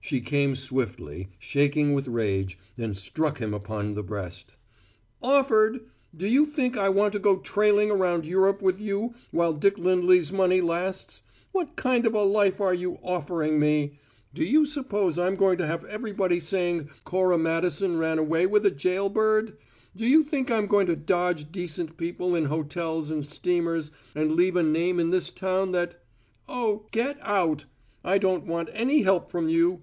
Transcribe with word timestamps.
She 0.00 0.22
came 0.22 0.54
swiftly, 0.54 1.28
shaking 1.38 1.92
with 1.92 2.08
rage, 2.08 2.56
and 2.78 2.96
struck 2.96 3.42
him 3.42 3.52
upon 3.52 3.92
the 3.92 4.02
breast. 4.02 4.56
"`Offered'! 5.22 5.82
Do 6.16 6.26
you 6.26 6.46
think 6.46 6.78
I 6.78 6.88
want 6.88 7.12
to 7.12 7.18
go 7.18 7.36
trailing 7.36 7.90
around 7.90 8.24
Europe 8.24 8.62
with 8.62 8.80
you 8.80 9.12
while 9.32 9.52
Dick 9.52 9.78
Lindley's 9.78 10.32
money 10.32 10.62
lasts? 10.62 11.20
What 11.52 11.76
kind 11.76 12.06
of 12.06 12.14
a 12.14 12.22
life 12.22 12.58
are 12.58 12.72
you 12.72 12.98
`offering' 13.04 13.58
me? 13.58 13.98
Do 14.32 14.42
you 14.44 14.64
suppose 14.64 15.18
I'm 15.18 15.34
going 15.34 15.58
to 15.58 15.66
have 15.66 15.84
everybody 15.84 16.40
saying 16.40 16.88
Cora 17.04 17.36
Madison 17.36 17.98
ran 17.98 18.18
away 18.18 18.46
with 18.46 18.64
a 18.64 18.70
jail 18.70 19.10
bird? 19.10 19.58
Do 19.94 20.06
you 20.06 20.24
think 20.24 20.50
I'm 20.50 20.68
going 20.68 20.86
to 20.86 20.96
dodge 20.96 21.52
decent 21.52 21.98
people 21.98 22.34
in 22.34 22.46
hotels 22.46 23.10
and 23.10 23.26
steamers, 23.26 23.90
and 24.14 24.36
leave 24.36 24.56
a 24.56 24.62
name 24.62 25.00
in 25.00 25.10
this 25.10 25.30
town 25.30 25.72
that 25.72 26.02
Oh, 26.48 26.86
get 26.92 27.18
out! 27.20 27.66
I 28.02 28.16
don't 28.16 28.46
want 28.46 28.70
any 28.72 29.02
help 29.02 29.30
from 29.30 29.50
you! 29.50 29.76